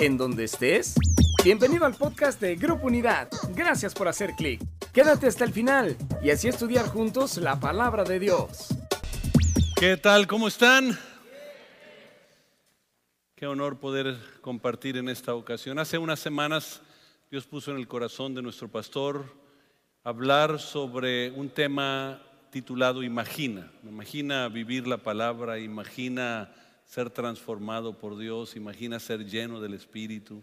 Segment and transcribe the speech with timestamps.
[0.00, 0.94] en donde estés.
[1.44, 3.28] Bienvenido al podcast de Grupo Unidad.
[3.54, 4.60] Gracias por hacer clic.
[4.92, 8.68] Quédate hasta el final y así estudiar juntos la palabra de Dios.
[9.76, 10.26] ¿Qué tal?
[10.26, 10.98] ¿Cómo están?
[13.34, 15.78] Qué honor poder compartir en esta ocasión.
[15.78, 16.80] Hace unas semanas
[17.30, 19.24] Dios puso en el corazón de nuestro pastor
[20.04, 23.70] hablar sobre un tema titulado Imagina.
[23.82, 26.52] Imagina vivir la palabra, imagina
[26.92, 30.42] ser transformado por Dios, imagina ser lleno del Espíritu,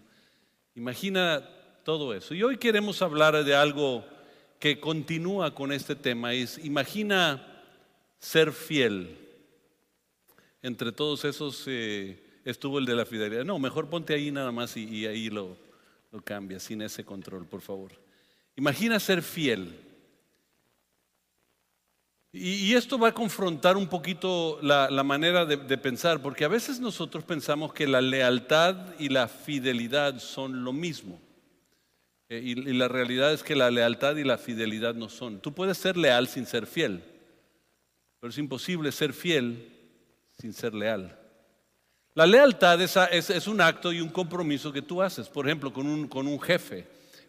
[0.74, 1.48] imagina
[1.84, 2.34] todo eso.
[2.34, 4.04] Y hoy queremos hablar de algo
[4.58, 7.46] que continúa con este tema, es imagina
[8.18, 9.16] ser fiel.
[10.64, 11.66] Entre todos esos...
[11.68, 13.46] Eh, estuvo el de la fidelidad.
[13.46, 15.56] No, mejor ponte ahí nada más y, ahí lo,
[16.12, 17.92] lo cambia, sin ese control, por favor.
[18.56, 19.76] Imagina ser fiel.
[22.32, 27.24] Y, esto va a confrontar un poquito la, manera de, pensar, porque a veces nosotros
[27.24, 31.20] pensamos que la lealtad y la fidelidad son lo mismo.
[32.30, 35.40] Eh, y, y la realidad es que la lealtad y la fidelidad no son.
[35.40, 37.04] Tú puedes ser leal sin ser fiel,
[38.20, 39.68] pero es imposible ser fiel
[40.38, 41.20] sin ser leal.
[42.20, 46.42] La lealtad es, un acto y un compromiso que tú haces, por ejemplo, con un,
[46.42, 46.86] jefe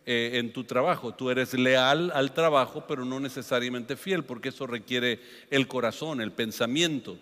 [0.07, 1.15] eh, en tu trabajo.
[1.15, 5.21] Tú eres leal al trabajo, pero no necesariamente fiel, porque eso requiere
[5.51, 7.19] el corazón, el pensamiento.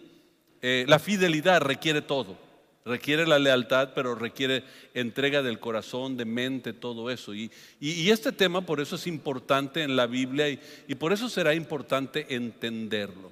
[0.62, 2.36] Eh, la fidelidad requiere todo.
[2.84, 7.34] Requiere la lealtad, pero requiere entrega del corazón, de mente, todo eso.
[7.34, 12.34] Y, este tema por eso es importante en la Biblia y por eso será importante
[12.34, 13.30] entenderlo.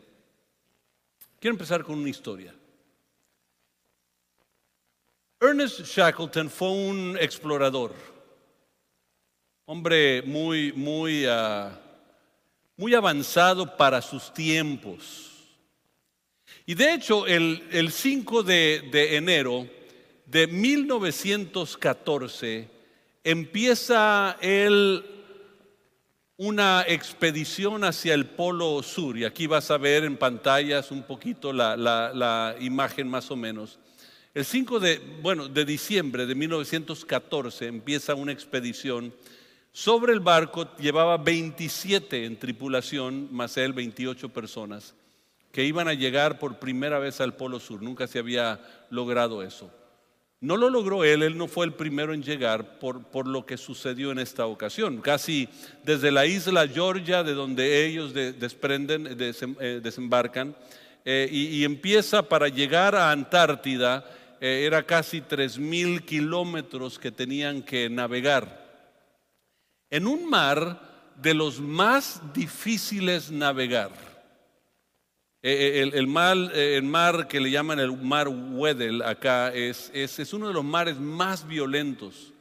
[1.41, 2.55] Quiero empezar con una historia.
[5.41, 7.95] Ernest Shackleton fue un explorador,
[9.69, 11.77] hombre muy, muy, ah,
[12.77, 15.33] muy avanzado para sus tiempos.
[16.65, 19.67] Y de hecho, el, 5 de, de enero
[20.25, 22.69] de 1914
[23.25, 25.05] empieza él
[26.37, 29.19] una expedición hacia el Polo Sur.
[29.19, 33.81] Y aquí vas a ver en pantallas un poquito la, la imagen más o menos.
[34.33, 39.13] El 5 de, bueno, de diciembre de 1914 empieza una expedición.
[39.77, 44.95] Sobre el barco llevaba 27 en tripulación, más él 28 personas,
[45.53, 47.83] que iban a llegar por primera vez al Polo Sur.
[47.83, 49.71] Nunca se había logrado eso.
[50.41, 53.59] No lo logró él, él no fue el primero en llegar por, por lo que
[53.59, 55.03] sucedió en esta ocasión.
[55.03, 55.47] Casi
[55.85, 60.57] desde la isla Georgia, de donde ellos desprenden, eh, desembarcan,
[61.05, 64.07] eh, y empieza para llegar a Antártida
[64.41, 68.66] eh, era casi tres mil kilómetros que tenían que navegar.
[69.91, 73.91] En un mar de los más difíciles navegar.
[75.43, 80.33] Eh, eh, el, mar, el, mar, que le llaman el mar Weddell acá es, es,
[80.33, 82.33] uno de los mares más violentos.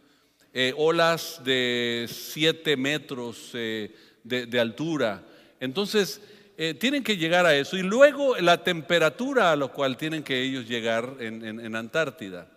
[0.78, 5.24] olas de siete metros de altura.
[5.60, 6.22] Entonces,
[6.58, 7.78] eh, tienen que llegar a eso.
[7.78, 12.48] Y luego la temperatura a la cual tienen que ellos llegar en, Antártida.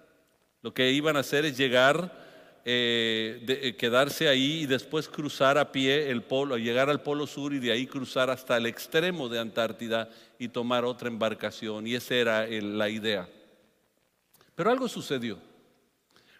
[0.62, 2.27] Lo que iban a hacer es llegar,
[2.70, 7.54] eh, eh, quedarse ahí y después cruzar a pie el polo, llegar al polo sur
[7.54, 11.86] y de ahí cruzar hasta el extremo de Antártida y tomar otra embarcación.
[11.86, 13.26] Y esa era la idea.
[14.54, 15.38] Pero algo sucedió.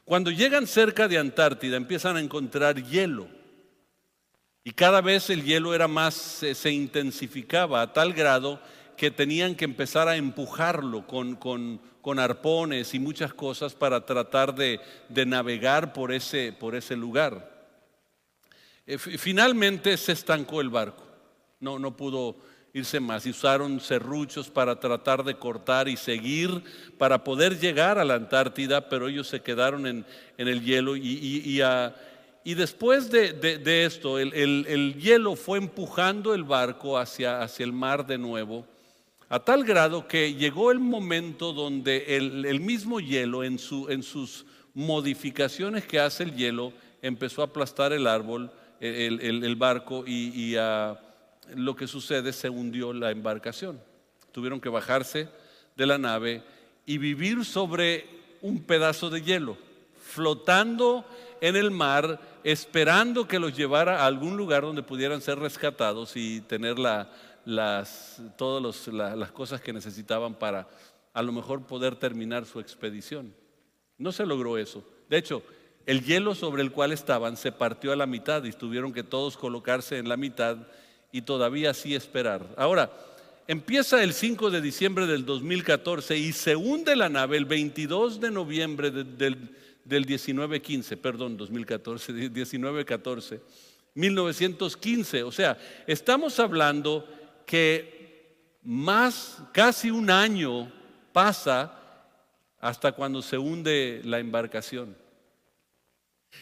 [0.05, 3.29] Cuando llegan cerca de Antártida empiezan a encontrar hielo.
[4.65, 8.61] Y cada vez el hielo era más, se, intensificaba a tal grado
[8.99, 11.81] que tenían que empezar a empujarlo con,
[12.19, 14.81] arpones y muchas cosas para tratar de,
[15.27, 17.69] navegar por ese, por ese lugar.
[18.87, 21.05] Eh, finalmente se estancó el barco,
[21.61, 22.37] no, no pudo
[22.73, 26.63] irse más y usaron serruchos para tratar de cortar y seguir
[26.97, 30.05] para poder llegar a la Antártida, pero ellos se quedaron en,
[30.37, 31.95] el hielo y, a,
[32.45, 38.19] y después de, esto, el, hielo fue empujando el barco hacia, hacia, el mar de
[38.19, 38.65] nuevo,
[39.29, 44.47] a tal grado que llegó el momento donde el, mismo hielo, en, su, en, sus
[44.75, 46.73] modificaciones que hace el hielo,
[47.03, 50.55] empezó a aplastar el árbol, el, barco, y,
[51.55, 53.81] lo que sucede, se hundió la embarcación.
[54.33, 55.29] Tuvieron que bajarse
[55.77, 56.43] de la nave
[56.87, 58.07] y vivir sobre
[58.41, 59.59] un pedazo de hielo,
[60.01, 61.05] flotando
[61.41, 66.41] en el mar esperando que los llevara a algún lugar donde pudieran ser rescatados y
[66.41, 66.79] tener
[67.49, 70.69] las, todas las cosas que necesitaban para
[71.15, 73.35] a lo mejor poder terminar su expedición.
[73.97, 74.85] No se logró eso.
[75.09, 75.43] De hecho,
[75.87, 79.39] el hielo sobre el cual estaban se partió a la mitad y tuvieron que todos
[79.39, 80.59] colocarse en la mitad
[81.11, 82.47] y todavía así esperar.
[82.59, 82.93] Ahora,
[83.47, 88.31] empieza el 5 de diciembre del 2014 y se hunde la nave el 22 de
[88.31, 89.57] noviembre del,
[89.87, 93.41] del 1915, perdón, 2014, 1914,
[93.95, 95.23] 1915.
[95.23, 95.57] O sea,
[95.87, 97.09] estamos hablando
[97.49, 100.71] que más, casi un año
[101.15, 101.75] pasa
[102.61, 104.95] hasta cuando se hunde la embarcación.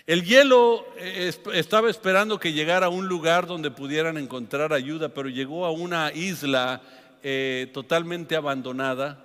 [0.05, 5.29] El hielo eh, estaba esperando que llegara a un lugar donde pudieran encontrar ayuda, pero
[5.29, 6.83] llegó a una isla
[7.23, 9.25] eh, totalmente abandonada,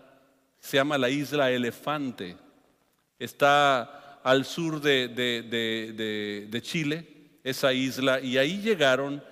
[0.60, 2.38] se llama la isla Elefante,
[3.18, 7.08] está al sur de, de Chile,
[7.44, 9.24] esa isla, y ahí llegaron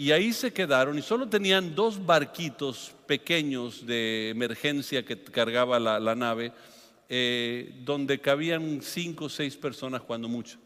[0.00, 6.14] y ahí se quedaron y solo tenían dos barquitos pequeños de emergencia que cargaba la,
[6.14, 6.52] nave,
[7.06, 10.58] eh, donde cabían cinco o seis personas cuando mucho.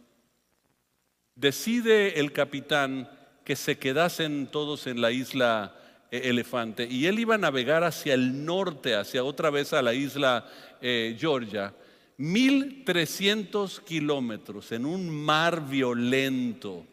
[1.34, 3.10] Decide el capitán
[3.42, 5.74] que se quedasen todos en la isla
[6.12, 9.94] eh, Elefante y él iba a navegar hacia el norte, hacia otra vez a la
[9.94, 10.48] isla
[10.80, 11.74] eh, Georgia,
[12.18, 16.86] 1300 kilómetros en un mar violento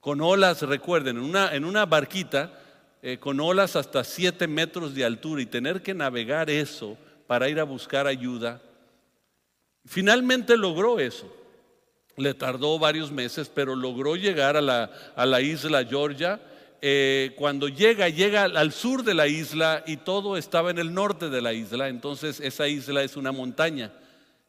[0.00, 2.52] con olas, recuerden, en una, en una barquita
[3.02, 7.60] eh, con olas hasta 7 metros de altura y tener que navegar eso para ir
[7.60, 8.60] a buscar ayuda.
[9.86, 11.32] Finalmente logró eso.
[12.16, 16.40] Le tardó varios meses, pero logró llegar a la, a la isla Georgia.
[16.82, 21.30] Eh, cuando llega, llega al sur de la isla y todo estaba en el norte
[21.30, 21.88] de la isla.
[21.88, 23.92] Entonces esa isla es una montaña.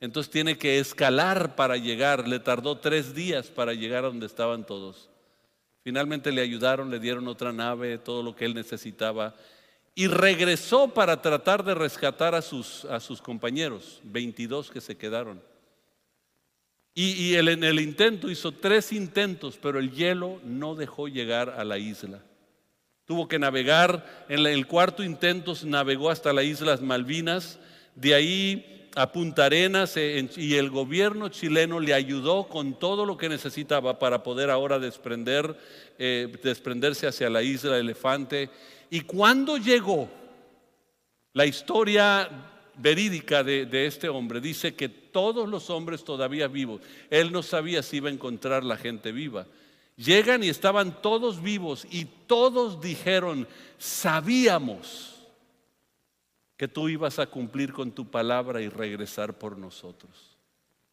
[0.01, 2.27] Entonces tiene que escalar para llegar.
[2.27, 5.11] Le tardó tres días para llegar a donde estaban todos.
[5.83, 9.36] Finalmente le ayudaron, le dieron otra nave, todo lo que él necesitaba.
[9.95, 15.42] Y regresó para tratar de rescatar a sus, a sus compañeros, 22 que se quedaron.
[16.94, 21.63] Y, él en el intento hizo tres intentos, pero el hielo no dejó llegar a
[21.63, 22.22] la isla.
[23.06, 27.60] Tuvo que navegar, en el cuarto intento navegó hasta las Islas Malvinas,
[27.95, 33.18] de ahí a Punta Arenas eh, y el gobierno chileno le ayudó con todo lo
[33.18, 35.56] que necesitaba para poder ahora desprender,
[35.98, 38.50] eh, desprenderse hacia la isla Elefante.
[38.90, 40.10] Y cuando llegó,
[41.34, 42.30] la historia
[42.76, 47.84] verídica de, de, este hombre dice que todos los hombres todavía vivos, él no sabía
[47.84, 49.46] si iba a encontrar la gente viva.
[49.96, 53.48] Llegan y estaban todos vivos y todos dijeron,
[53.78, 55.20] sabíamos
[56.62, 60.38] que tú ibas a cumplir con tu palabra y regresar por nosotros.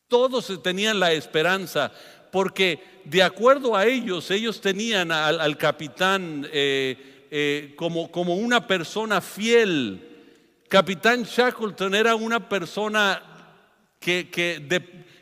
[0.06, 1.92] Todos tenían la esperanza,
[2.32, 9.20] porque de acuerdo a ellos, ellos tenían al, capitán eh, eh, como, como una persona
[9.20, 10.08] fiel.
[10.70, 13.22] Capitán Shackleton era una persona
[14.00, 14.60] que, que,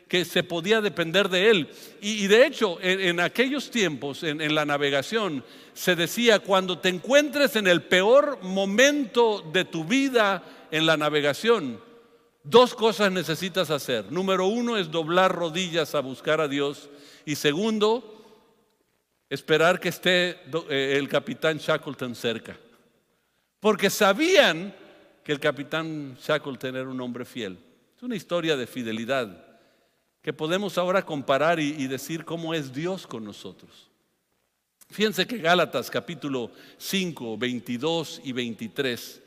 [0.09, 1.69] se podía depender de él.
[2.01, 5.43] Y, de hecho, en, aquellos tiempos, en la navegación,
[5.73, 11.79] se decía, cuando te encuentres en el peor momento de tu vida en la navegación,
[12.43, 14.11] dos cosas necesitas hacer.
[14.11, 16.89] Número uno es doblar rodillas a buscar a Dios.
[17.25, 18.25] Y segundo,
[19.29, 20.39] esperar que esté
[20.69, 22.57] eh, el capitán Shackleton cerca.
[23.59, 24.73] Porque sabían
[25.23, 27.59] que el capitán Shackleton era un hombre fiel.
[27.95, 29.46] Es una historia de fidelidad
[30.27, 33.89] que podemos ahora comparar y decir cómo es Dios con nosotros.
[34.89, 39.21] Fíjense que Gálatas capítulo 5, 22 y 23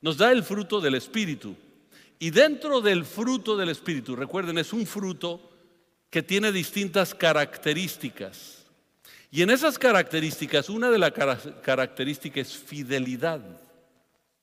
[0.00, 1.56] nos da el fruto del Espíritu.
[2.20, 5.40] Y dentro del fruto del Espíritu, recuerden, es un fruto
[6.08, 8.64] que tiene distintas características.
[9.32, 11.10] Y en esas características, una de las
[11.64, 13.40] características es fidelidad.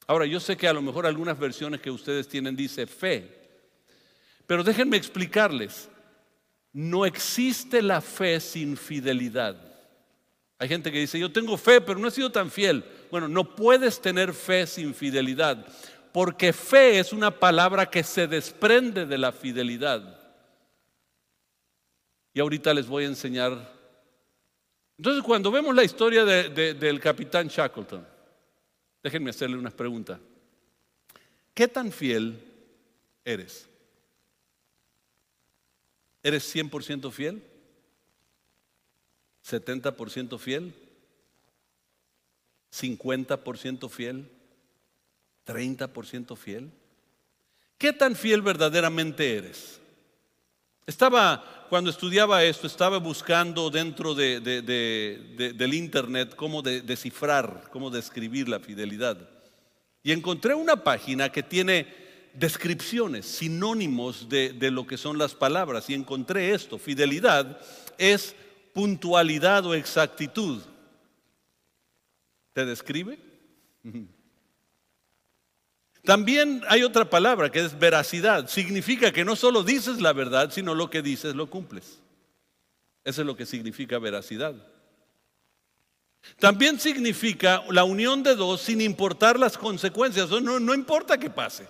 [0.08, 3.40] Ahora, yo sé que a lo mejor algunas versiones que ustedes tienen dice fe,
[4.46, 5.88] pero déjenme explicarles,
[6.74, 9.56] no existe la fe sin fidelidad.
[10.58, 12.86] Hay gente que dice, yo tengo fe, pero no he sido tan fiel.
[13.10, 15.66] Bueno, no puedes tener fe sin fidelidad,
[16.12, 20.20] porque fe es una palabra que se desprende de la fidelidad.
[22.34, 23.74] Y ahorita les voy a enseñar.
[24.98, 28.08] Entonces, cuando vemos la historia del capitán Shackleton,
[29.04, 30.20] déjenme hacerle unas preguntas.
[31.54, 32.40] ¿Qué tan fiel
[33.26, 33.68] eres?
[36.24, 37.44] ¿Eres 100% fiel?
[39.44, 40.74] 70% fiel,
[42.72, 44.30] 50% fiel,
[45.46, 46.72] 30% fiel.
[47.78, 49.82] ¿Qué tan fiel verdaderamente eres?
[50.86, 59.18] Estaba, cuando estudiaba esto, estaba buscando dentro del Internet cómo descifrar, cómo describir la fidelidad.
[60.04, 62.01] Y encontré una página que tiene
[62.34, 65.90] descripciones, sinónimos de, lo que son las palabras.
[65.90, 67.60] Y encontré esto, fidelidad
[67.98, 68.36] es
[68.74, 70.62] puntualidad o exactitud.
[72.54, 73.20] ¿Te describe?
[76.04, 78.48] También hay otra palabra que es veracidad.
[78.48, 82.00] Significa que no solo dices la verdad, sino lo que dices lo cumples.
[83.04, 84.56] Eso es lo que significa veracidad.
[86.40, 90.30] También significa la unión de dos sin importar las consecuencias.
[90.30, 91.68] No, no importa qué pase.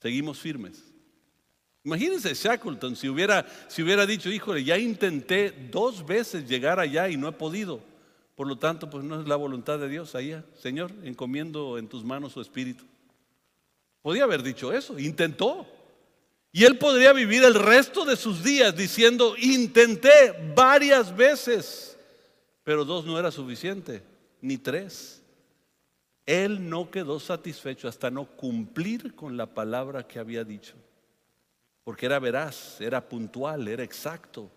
[0.00, 0.82] Seguimos firmes.
[1.84, 7.16] Imagínense Shackleton si hubiera, si hubiera dicho, híjole, ya intenté dos veces llegar allá y
[7.16, 7.80] no he podido.
[8.34, 10.44] Por lo tanto, pues no es la voluntad de Dios allá.
[10.60, 12.84] Señor, encomiendo en tus manos su espíritu.
[14.02, 15.66] Podía haber dicho eso, intentó.
[16.52, 21.96] Y él podría vivir el resto de sus días diciendo, intenté varias veces,
[22.64, 24.02] pero dos no era suficiente,
[24.40, 25.22] ni tres.
[26.26, 30.74] Él no quedó satisfecho hasta no cumplir con la palabra que había dicho,
[31.84, 34.50] porque era veraz, era puntual, era exacto.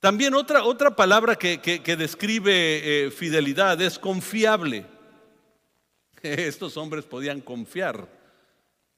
[0.00, 4.84] También otra, otra palabra que, describe eh, fidelidad es confiable.
[6.22, 8.08] Estos hombres podían confiar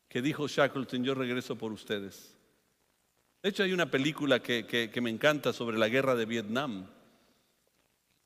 [0.09, 2.35] que dijo Shackleton, yo regreso por ustedes.
[3.43, 6.87] De hecho, hay una película que, me encanta sobre la guerra de Vietnam.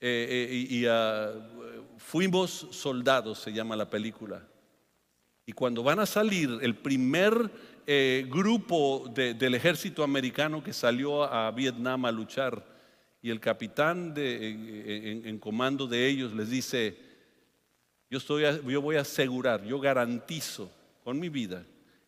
[0.00, 1.32] Eh, eh, y, ah,
[1.98, 4.46] Fuimos soldados, se llama la película.
[5.46, 7.50] Y cuando van a salir, el primer
[8.28, 12.72] grupo del ejército americano que salió a Vietnam a luchar,
[13.22, 16.98] y el capitán en, comando de ellos les dice,
[18.10, 20.70] yo, estoy, yo voy a asegurar, yo garantizo
[21.04, 21.64] con mi vida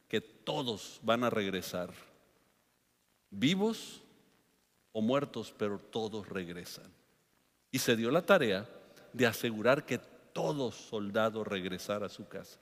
[0.09, 1.93] que todos van a regresar,
[3.31, 4.03] vivos
[4.93, 6.93] o muertos, pero todos regresan.
[7.71, 8.69] Y se dio la tarea
[9.15, 9.99] de asegurar que
[10.33, 12.59] todo soldado regresara a su casa.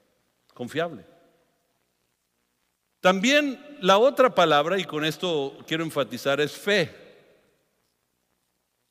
[0.55, 1.05] Confiable.
[3.01, 6.95] También la otra palabra, y con esto quiero enfatizar, es fe.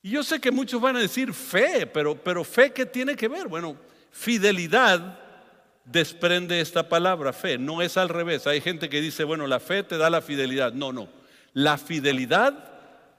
[0.01, 3.27] Y yo sé que muchos van a decir fe, pero, pero fe, ¿qué tiene que
[3.27, 3.47] ver?
[3.47, 3.77] Bueno,
[4.09, 5.19] fidelidad
[5.85, 8.47] desprende esta palabra, fe, no es al revés.
[8.47, 10.73] Hay gente que dice, bueno, la fe te da la fidelidad.
[10.73, 11.07] No, no,
[11.53, 12.70] la fidelidad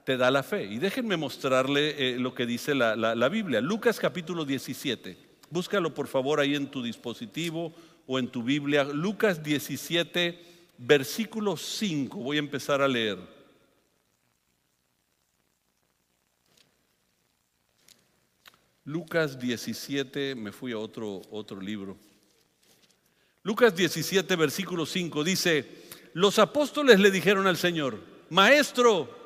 [0.05, 0.65] te da la fe.
[0.65, 3.61] Y déjenme mostrarle eh, lo que dice la, la Biblia.
[3.61, 5.17] Lucas capítulo 17.
[5.51, 7.75] Búscalo por favor ahí en tu dispositivo
[8.07, 8.85] o en tu Biblia.
[8.85, 10.39] Lucas 17,
[10.79, 12.17] versículo 5.
[12.19, 13.19] Voy a empezar a leer.
[18.85, 21.97] Lucas 17, me fui a otro, otro libro.
[23.45, 25.69] Lucas 17, versículo 5 dice,
[26.15, 29.22] los apóstoles le dijeron al Señor, Maestro,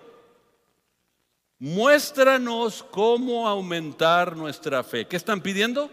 [1.59, 5.07] muéstranos cómo aumentar nuestra fe.
[5.07, 5.91] ¿Qué están pidiendo?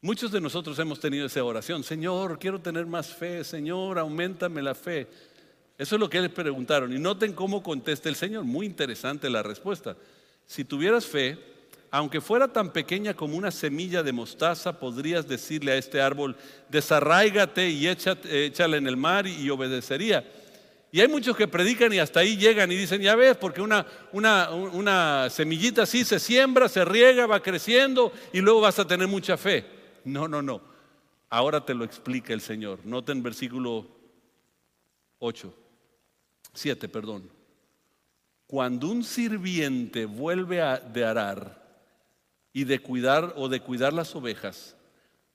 [0.00, 4.74] Muchos de nosotros hemos tenido esa oración, Señor, quiero tener más fe, Señor, aumentame la
[4.74, 5.08] fe.
[5.78, 6.92] Eso es lo que les preguntaron.
[6.92, 8.44] Y noten cómo contesta el Señor.
[8.44, 9.96] Muy interesante la respuesta.
[10.46, 11.38] Si tuvieras fe,
[11.90, 16.36] aunque fuera tan pequeña como una semilla de mostaza, podrías decirle a este árbol,
[16.68, 20.24] desarráigate y échale en el mar y obedecería.
[20.94, 23.84] Y hay muchos que predican y hasta ahí llegan y dicen, ya ves, porque una,
[24.12, 29.08] una, una semillita así se siembra, se riega, va creciendo y luego vas a tener
[29.08, 29.66] mucha fe.
[30.04, 30.60] No, no, no.
[31.28, 32.78] Ahora te lo explica el Señor.
[32.84, 33.88] Noten versículo
[35.18, 35.52] 8,
[36.52, 37.28] 7, perdón.
[38.46, 41.60] Cuando un sirviente vuelve a, de arar,
[42.52, 44.76] y de cuidar o de cuidar las ovejas,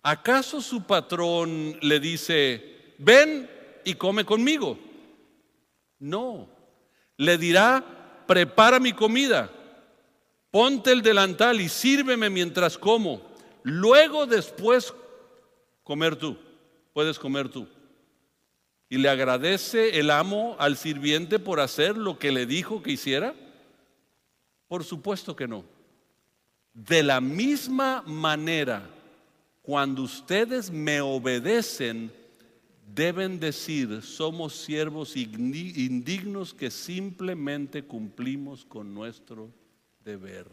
[0.04, 3.50] ¿acaso su patrón le dice, ven
[3.84, 4.88] y come conmigo?
[6.00, 6.48] No,
[7.18, 9.52] le dirá, prepara mi comida,
[10.50, 13.22] ponte el delantal y sírveme mientras como.
[13.64, 14.94] Luego después
[15.84, 16.38] comer tú,
[16.94, 17.68] puedes comer tú.
[18.88, 23.36] ¿Y le agradece el amo al sirviente por hacer lo que le dijo que hiciera?
[24.68, 25.64] Por supuesto que no.
[26.74, 28.90] De la misma manera,
[29.62, 32.12] cuando ustedes me obedecen,
[32.94, 39.50] deben decir, somos siervos indignos que simplemente cumplimos con nuestro
[40.04, 40.48] deber.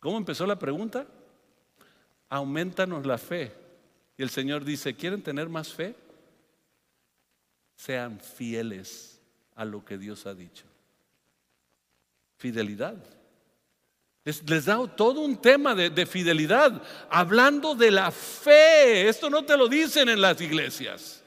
[0.00, 1.06] ¿Cómo empezó la pregunta?
[2.28, 3.52] Aumentanos la fe.
[4.16, 5.96] Y el Señor dice, ¿quieren tener más fe?
[7.74, 9.20] Sean fieles
[9.54, 10.64] a lo que Dios ha dicho.
[12.36, 12.96] Fidelidad.
[14.24, 19.08] Les, da todo un tema de, de fidelidad, hablando de la fe.
[19.08, 21.22] Esto no te lo dicen en las iglesias.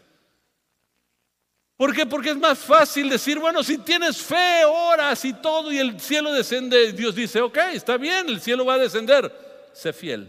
[1.77, 2.07] ¿Por qué?
[2.07, 6.33] Porque es más fácil decir, bueno, si tienes fe, oras y todo, y el cielo
[6.33, 9.31] descende, Dios dice, ok, está bien, el cielo va a descender,
[9.73, 10.27] sé fiel.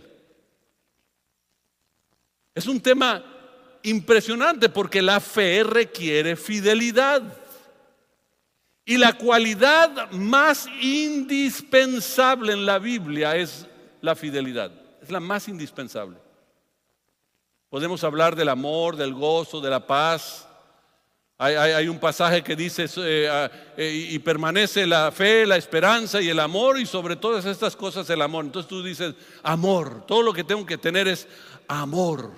[2.55, 3.25] Es un tema
[3.83, 7.23] impresionante porque la fe requiere fidelidad.
[8.89, 13.67] Y la cualidad más indispensable en la Biblia es
[14.01, 14.73] la fidelidad.
[15.03, 16.17] es la más indispensable.
[17.69, 20.49] Podemos hablar del amor, del gozo, de la paz.
[21.37, 26.41] Hay, un pasaje que dice, eh, eh, y permanece la fe, la esperanza y el
[26.41, 28.47] amor, y sobre todas estas cosas el amor.
[28.47, 31.29] Entonces tú dices, amor, todo lo que tengo que tener es
[31.69, 32.33] amor.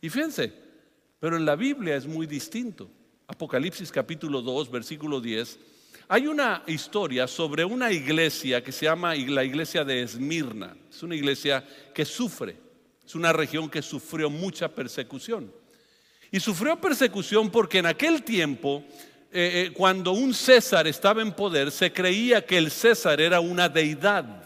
[0.00, 0.52] Y fíjense,
[1.18, 2.88] pero en la Biblia es muy distinto.
[3.28, 5.58] Apocalipsis capítulo 2, versículo 10.
[6.08, 10.76] Hay una historia sobre una iglesia que se llama la iglesia de Esmirna.
[10.88, 12.56] Es una iglesia que sufre.
[13.04, 15.52] Es una región que sufrió mucha persecución.
[16.30, 18.84] Y sufrió persecución porque en aquel tiempo,
[19.32, 23.68] eh, eh, cuando un César estaba en poder, se creía que el César era una
[23.68, 24.44] deidad.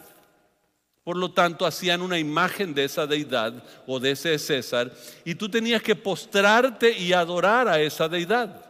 [1.04, 4.90] Por lo tanto, hacían una imagen de esa deidad o de ese César
[5.24, 8.69] y tú tenías que postrarte y adorar a esa deidad.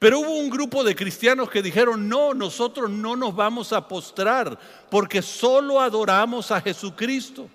[0.00, 4.58] Pero hubo un grupo de cristianos que dijeron, no, nosotros no nos vamos a postrar
[4.90, 7.50] porque solo adoramos a Jesucristo.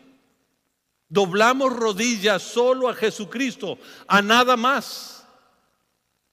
[1.10, 5.26] Doblamos rodillas solo a Jesucristo, a nada más.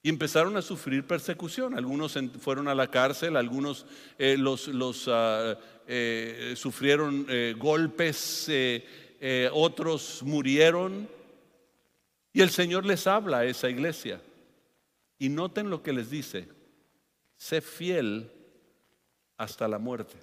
[0.02, 1.78] Y empezaron a sufrir persecución.
[1.78, 3.86] Algunos fueron a la cárcel, algunos
[4.18, 4.68] eh, los,
[5.08, 8.50] ah, eh, sufrieron eh, golpes,
[9.52, 11.08] otros murieron.
[12.34, 14.20] Y el Señor les habla a esa iglesia.
[15.22, 16.48] Y noten lo que les dice.
[17.36, 18.32] Sé fiel
[19.36, 20.16] hasta la muerte.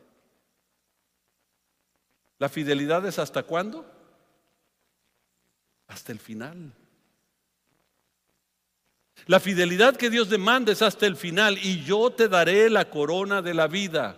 [2.37, 3.85] ¿La fidelidad es hasta cuándo?
[5.89, 6.71] hasta el final.
[9.25, 13.41] La fidelidad que Dios demanda es hasta el final y yo te daré la corona
[13.41, 14.17] de la vida.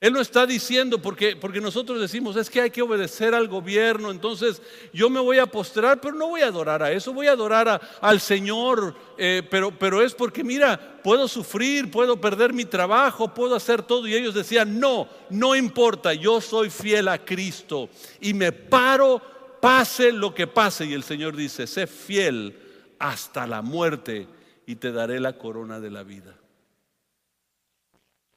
[0.00, 4.10] Él no está diciendo porque, porque nosotros decimos es que hay que obedecer al gobierno,
[4.10, 4.62] entonces
[4.94, 7.78] yo me voy a postrar, pero no voy a adorar a eso, voy a adorar
[8.00, 13.54] al Señor, eh, pero, pero es porque mira, puedo sufrir, puedo perder mi trabajo, puedo
[13.54, 14.08] hacer todo.
[14.08, 17.90] Y ellos decían, no, no importa, yo soy fiel a Cristo
[18.22, 19.20] y me paro
[19.60, 20.86] pase lo que pase.
[20.86, 22.58] Y el Señor dice, sé fiel
[22.98, 24.26] hasta la muerte
[24.64, 26.34] y te daré la corona de la vida.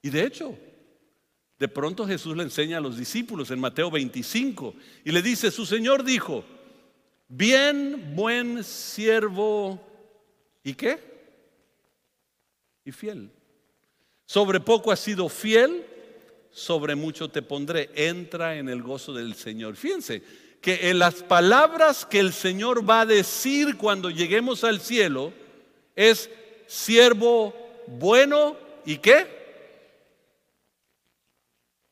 [0.02, 0.58] Y de hecho,
[1.64, 5.66] de pronto Jesús le enseña a los discípulos en Mateo 25 y le dice, su
[5.66, 6.44] Señor dijo,
[7.30, 9.80] bien buen siervo,
[10.62, 11.00] ¿y qué?
[12.84, 13.32] Y fiel.
[14.26, 15.86] Sobre poco has sido fiel,
[16.52, 17.90] sobre mucho te pondré.
[17.96, 19.78] Entra en el gozo del Señor.
[19.78, 20.22] Fíjense,
[20.60, 25.32] que en las palabras que el Señor va a decir cuando lleguemos al cielo
[25.96, 26.30] es
[26.68, 27.56] siervo
[27.88, 29.43] bueno y qué?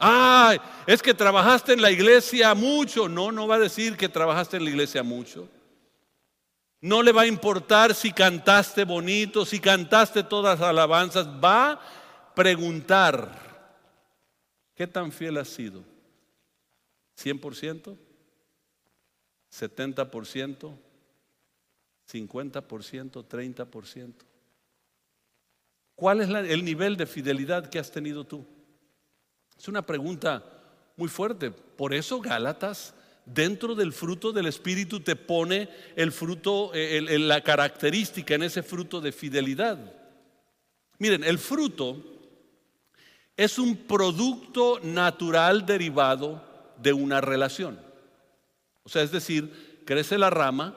[0.03, 3.07] Ay, es que trabajaste en la iglesia mucho.
[3.07, 5.47] No, no va a decir que trabajaste en la iglesia mucho.
[6.81, 11.27] No le va a importar si cantaste bonito, si cantaste todas las alabanzas.
[11.27, 13.29] Va a preguntar,
[14.73, 15.83] ¿qué tan fiel has sido?
[17.23, 17.95] ¿100%?
[19.51, 20.73] 70%,
[22.11, 24.13] 50%, 30%.
[25.93, 28.43] ¿Cuál es el nivel de fidelidad que has tenido tú?
[29.61, 30.43] Es una pregunta
[30.97, 31.51] muy fuerte.
[31.51, 32.95] Por eso Gálatas,
[33.27, 38.99] dentro del fruto del Espíritu, te pone el fruto, eh, la característica en ese fruto
[38.99, 39.77] de fidelidad.
[40.97, 42.03] Miren, el fruto
[43.37, 46.43] es un producto natural derivado
[46.81, 47.79] de una relación.
[48.81, 50.75] O sea, es decir, crece la rama,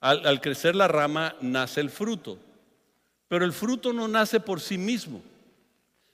[0.00, 2.38] al, crecer la rama nace el fruto,
[3.26, 5.22] pero el fruto no nace por sí mismo.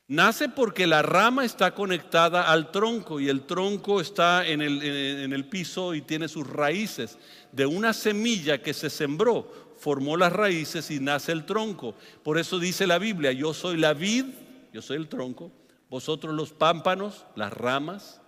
[0.08, 5.32] Nace porque la rama está conectada al tronco y el tronco está en el, en
[5.32, 7.18] el, piso y tiene sus raíces.
[7.52, 11.94] De una semilla que se sembró, formó las raíces y nace el tronco.
[12.22, 14.26] Por eso dice la Biblia, yo soy la vid,
[14.72, 15.50] yo soy el tronco,
[15.88, 18.20] vosotros los pámpanos, las ramas.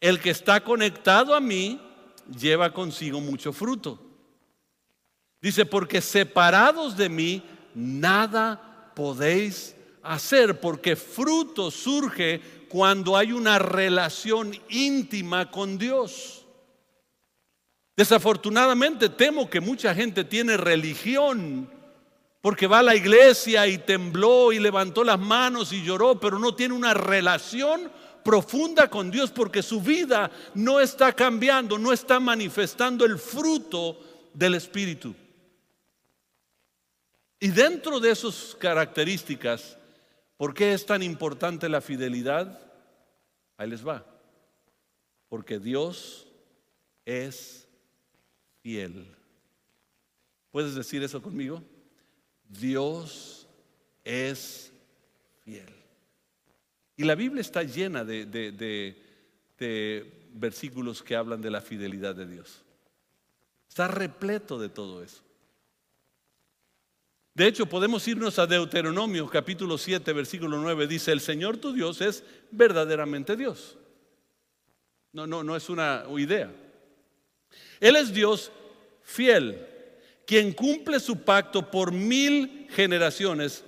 [0.00, 1.80] El que está conectado a mí
[2.38, 4.00] lleva consigo mucho fruto.
[5.40, 7.42] Dice, porque separados de mí,
[7.74, 9.75] nada podéis
[10.12, 16.44] hacer, porque fruto surge cuando hay una relación íntima con Dios.
[17.96, 21.70] Desafortunadamente temo que mucha gente tiene religión
[22.42, 26.54] porque va a la iglesia y tembló y levantó las manos y lloró, pero no
[26.54, 27.90] tiene una relación
[28.22, 33.98] profunda con Dios porque su vida no está cambiando, no está manifestando el fruto
[34.34, 35.14] del Espíritu.
[37.40, 39.76] Y dentro de esas características,
[40.36, 42.60] ¿por qué es tan importante la fidelidad?
[43.56, 44.04] Ahí les va.
[45.28, 46.26] Porque Dios
[47.04, 47.68] es
[48.62, 49.14] fiel.
[50.50, 51.62] ¿Puedes decir eso conmigo?
[52.48, 53.46] Dios
[54.04, 54.72] es
[55.44, 55.74] fiel.
[56.96, 62.62] Y la Biblia está llena de, de versículos que hablan de la fidelidad de Dios.
[63.68, 65.25] Está repleto de todo eso.
[67.36, 70.86] De hecho, podemos irnos a Deuteronomio capítulo 7, versículo 9.
[70.86, 73.76] Dice, el Señor tu Dios es verdaderamente Dios.
[75.12, 76.50] No, no, no es una idea.
[77.78, 78.50] Él es Dios
[79.02, 79.66] fiel,
[80.26, 83.66] quien cumple su pacto por mil generaciones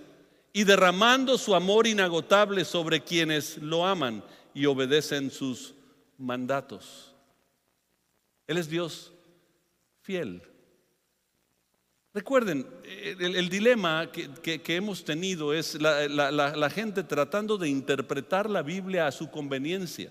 [0.54, 5.74] y derramando su amor inagotable sobre quienes lo aman y obedecen sus
[6.16, 7.14] mandatos.
[8.46, 9.12] Él es Dios
[10.00, 10.40] fiel.
[12.18, 12.66] Recuerden,
[13.20, 19.30] el, dilema que, hemos tenido es la, gente tratando de interpretar la Biblia a su
[19.30, 20.10] conveniencia.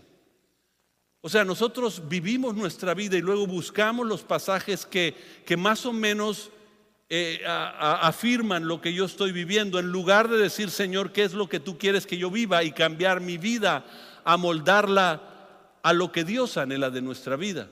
[1.19, 5.15] O sea, nosotros vivimos nuestra vida y luego buscamos los pasajes que,
[5.45, 6.49] que más o menos
[7.09, 11.49] eh, afirman lo que yo estoy viviendo, en lugar de decir, Señor, ¿qué es lo
[11.49, 12.63] que tú quieres que yo viva?
[12.63, 13.85] Y cambiar mi vida,
[14.23, 15.21] a moldarla
[15.83, 17.67] a lo que Dios anhela de nuestra vida.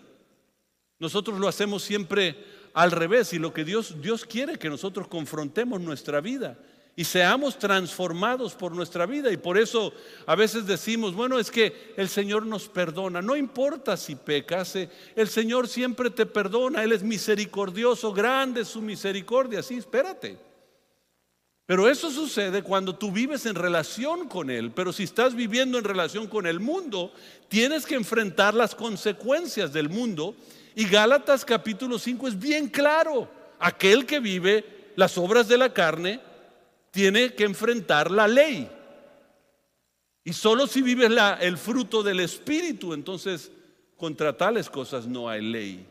[1.00, 5.80] Nosotros lo hacemos siempre al revés y lo que Dios, Dios quiere que nosotros confrontemos
[5.80, 6.58] nuestra vida
[6.98, 9.32] y seamos transformados por nuestra vida.
[9.32, 9.94] Y por eso
[10.26, 13.22] a veces decimos, bueno, es que el Señor nos perdona.
[13.22, 16.84] No importa si pecas, eh, el Señor siempre te perdona.
[16.84, 19.64] Él es misericordioso, grande su misericordia.
[19.64, 20.38] Sí, espérate.
[21.66, 24.72] Pero eso sucede cuando tú vives en relación con Él.
[24.72, 27.14] Pero si estás viviendo en relación con el mundo,
[27.48, 30.36] tienes que enfrentar las consecuencias del mundo
[30.76, 33.30] y Gálatas capítulo 5 es bien claro.
[33.60, 36.20] Aquel que vive las obras de la carne
[36.92, 38.70] tiene que enfrentar la ley.
[40.26, 41.10] Y solo si vives
[41.40, 43.52] el fruto del Espíritu, entonces
[43.96, 45.88] contra tales cosas no hay ley.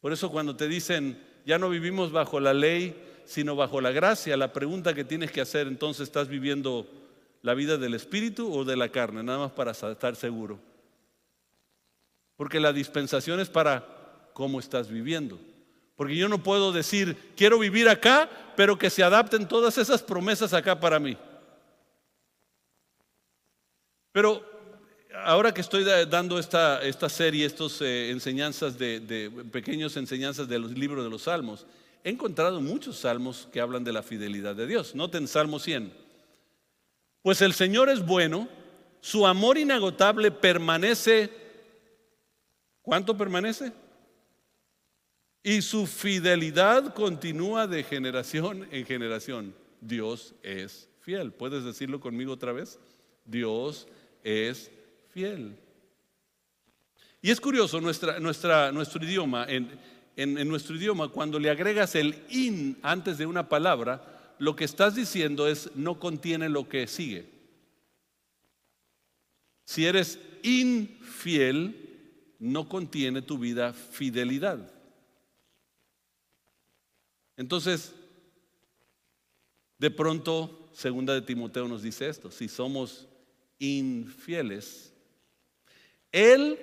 [0.00, 4.36] Por eso cuando te dicen, ya no vivimos bajo la ley, sino bajo la gracia,
[4.36, 6.86] la pregunta que tienes que hacer entonces, ¿estás viviendo
[7.40, 9.22] la vida del Espíritu o de la carne?
[9.22, 10.71] Nada más para estar seguro.
[12.36, 13.86] Porque la dispensación es para
[14.32, 15.38] cómo estás viviendo.
[15.96, 20.52] Porque yo no puedo decir, quiero vivir acá, pero que se adapten todas esas promesas
[20.52, 21.16] acá para mí.
[24.12, 24.44] Pero
[25.24, 30.72] ahora que estoy dando esta, esta serie, estas eh, enseñanzas de, pequeñas enseñanzas de los
[30.72, 31.66] libros de los salmos,
[32.04, 34.94] he encontrado muchos salmos que hablan de la fidelidad de Dios.
[34.94, 35.92] Noten Salmo 100.
[37.22, 38.48] Pues el Señor es bueno,
[39.00, 41.30] su amor inagotable permanece
[42.82, 43.72] ¿Cuánto permanece?
[45.42, 49.54] Y su fidelidad continúa de generación en generación.
[49.80, 51.32] Dios es fiel.
[51.32, 52.78] ¿Puedes decirlo conmigo otra vez?
[53.24, 53.88] Dios
[54.22, 54.70] es
[55.10, 55.56] fiel.
[57.20, 59.78] Y es curioso, nuestra, nuestro idioma, en,
[60.16, 64.96] en, nuestro idioma, cuando le agregas el in antes de una palabra, lo que estás
[64.96, 67.26] diciendo es no contiene lo que sigue.
[69.64, 71.81] Si eres infiel,
[72.42, 74.68] no contiene tu vida fidelidad.
[77.36, 77.94] Entonces,
[79.78, 83.06] de pronto, segunda de Timoteo nos dice esto, si somos
[83.60, 84.92] infieles,
[86.10, 86.58] Él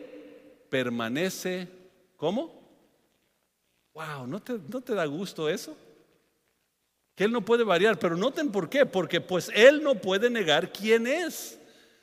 [0.70, 1.70] permanece,
[2.18, 2.62] ¿cómo?
[3.94, 5.78] Wow, ¿no te, ¿no te da gusto eso?
[7.16, 10.74] Que Él no puede variar, pero noten por qué, porque pues Él no puede negar
[10.74, 11.59] quién es.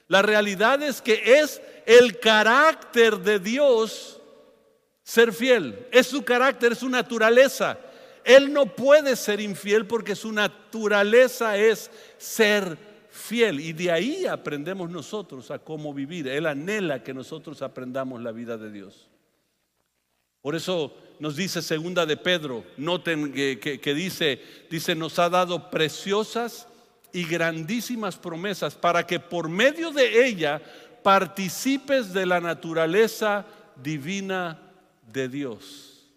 [0.08, 4.20] La realidad es que es el carácter de Dios
[5.02, 5.86] ser fiel.
[5.90, 7.78] Es su carácter, es su naturaleza.
[8.24, 12.76] Él no puede ser infiel porque su naturaleza es ser
[13.10, 13.60] fiel.
[13.60, 16.28] Y de ahí aprendemos nosotros a cómo vivir.
[16.28, 19.08] Él anhela que nosotros aprendamos la vida de Dios.
[20.40, 24.40] Por eso nos dice segunda de Pedro, noten que, que dice,
[24.70, 26.68] dice, nos ha dado preciosas
[27.16, 30.60] y grandísimas promesas para que por medio de ella
[31.02, 33.46] participes de la naturaleza
[33.82, 34.60] divina
[35.10, 36.12] de Dios.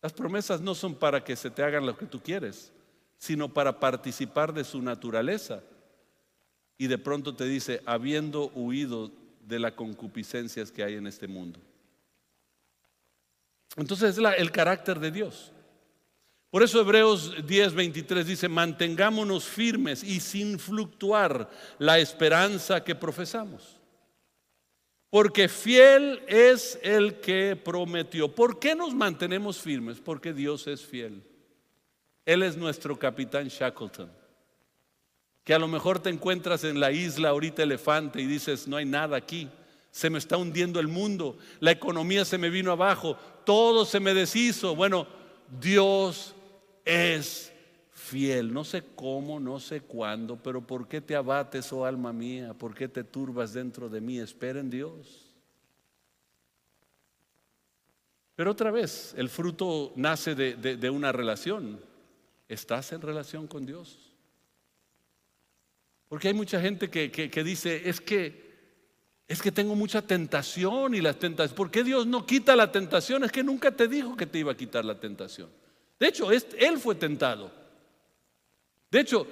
[0.00, 2.72] Las promesas no son para que se te hagan lo que tú quieres,
[3.18, 5.62] sino para participar de su naturaleza.
[6.78, 9.10] Y de pronto te dice, habiendo huido
[9.46, 11.60] de las concupiscencias que hay en este mundo.
[13.76, 15.52] Entonces es el carácter de Dios.
[16.52, 23.80] Por eso Hebreos 10, 23 dice, mantengámonos firmes y sin fluctuar la esperanza que profesamos.
[25.08, 28.34] Porque fiel es el que prometió.
[28.34, 29.98] ¿Por qué nos mantenemos firmes?
[29.98, 31.22] Porque Dios es fiel.
[32.26, 34.12] Él es nuestro capitán Shackleton.
[35.44, 38.84] Que a lo mejor te encuentras en la isla ahorita elefante y dices, no hay
[38.84, 39.48] nada aquí.
[39.90, 41.38] Se me está hundiendo el mundo.
[41.60, 43.16] La economía se me vino abajo.
[43.46, 44.76] Todo se me deshizo.
[44.76, 45.06] Bueno,
[45.58, 46.34] Dios
[46.84, 47.52] es
[47.92, 48.52] fiel.
[48.52, 52.54] No sé cómo, no sé cuándo, pero ¿por qué te abates, oh alma mía?
[52.54, 54.18] ¿Por qué te turbas dentro de mí?
[54.18, 55.32] Espera en Dios.
[58.34, 61.80] Pero otra vez, el fruto nace de, una relación.
[62.48, 64.14] ¿Estás en relación con Dios?
[66.08, 68.52] Porque hay mucha gente que, que dice, es que
[69.28, 71.56] es que tengo mucha tentación y las tentaciones.
[71.56, 73.24] ¿Por qué Dios no quita la tentación?
[73.24, 75.48] Es que nunca te dijo que te iba a quitar la tentación.
[76.02, 77.48] De hecho, Él fue tentado.
[78.90, 79.24] De hecho,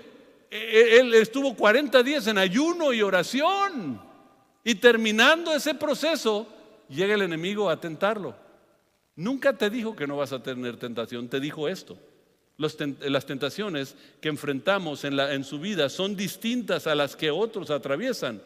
[0.48, 4.00] e, e, Él estuvo 40 días en ayuno y oración.
[4.62, 6.46] Y terminando ese proceso,
[6.88, 8.36] llega el enemigo a tentarlo.
[9.16, 11.98] Nunca te dijo que no vas a tener tentación, te dijo esto.
[12.56, 18.40] las tentaciones que enfrentamos en, su vida son distintas a las que otros atraviesan.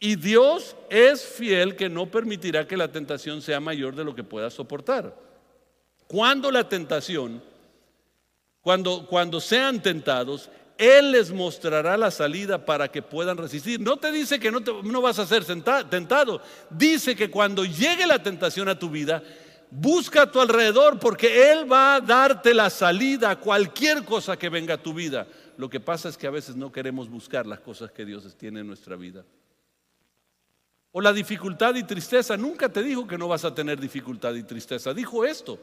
[0.00, 4.24] Y Dios es fiel que no permitirá que la tentación sea mayor de lo que
[4.24, 5.14] pueda soportar.
[6.08, 7.40] Cuando la tentación,
[8.60, 13.80] cuando, cuando sean tentados, Él les mostrará la salida para que puedan resistir.
[13.80, 16.40] No te dice que no, no vas a ser tentado.
[16.70, 19.22] Dice que cuando llegue la tentación a tu vida,
[19.70, 24.48] busca a tu alrededor porque Él va a darte la salida a cualquier cosa que
[24.48, 25.26] venga a tu vida.
[25.56, 28.60] Lo que pasa es que a veces no queremos buscar las cosas que Dios tiene
[28.60, 29.24] en nuestra vida.
[30.92, 32.36] O la dificultad y tristeza.
[32.36, 34.94] Nunca te dijo que no vas a tener dificultad y tristeza.
[34.94, 35.58] Dijo esto.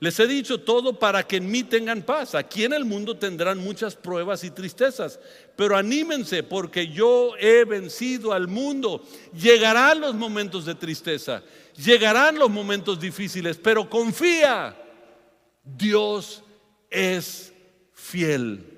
[0.00, 2.34] Les he dicho todo para que en mí tengan paz.
[2.34, 5.20] Aquí en el mundo tendrán muchas pruebas y tristezas.
[5.56, 9.04] Pero anímense porque yo he vencido al mundo.
[9.32, 11.42] Llegarán los momentos de tristeza.
[11.76, 13.56] Llegarán los momentos difíciles.
[13.56, 14.76] Pero confía.
[15.62, 16.42] Dios
[16.90, 17.52] es
[17.92, 18.74] fiel.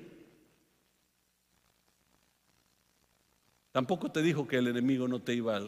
[3.71, 5.61] Tampoco te dijo que el enemigo no te iba a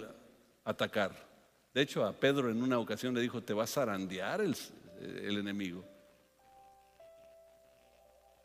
[0.63, 1.27] atacar.
[1.73, 4.55] De hecho, a Pedro en una ocasión le dijo, te va a zarandear el,
[4.99, 5.85] el enemigo.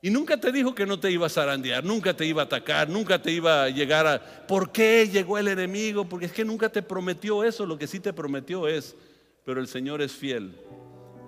[0.04, 2.90] Y nunca te dijo que no te iba a zarandear, nunca te iba a atacar,
[2.90, 4.46] nunca te iba a llegar a...
[4.46, 6.06] ¿Por qué llegó el enemigo?
[6.06, 8.94] Porque es que nunca te prometió eso, lo que sí te prometió es,
[9.46, 10.60] pero el Señor es fiel.